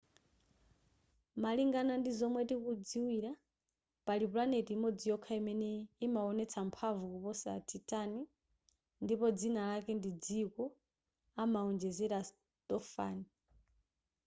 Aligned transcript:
malingana 1.43 1.93
ndi 1.97 2.11
momwe 2.19 2.41
tikudziwira 2.49 3.31
pali 4.05 4.25
planet 4.31 4.67
imodzi 4.75 5.05
yokha 5.11 5.33
imene 5.41 5.69
inawonetsa 6.05 6.59
mphamvu 6.69 7.05
kuposa 7.13 7.51
titan 7.69 8.11
ndipo 9.03 9.25
dzina 9.37 9.61
lake 9.71 9.91
ndi 9.95 10.09
dziko 10.23 10.63
anawonjezera 11.41 12.19
stofan 12.29 13.17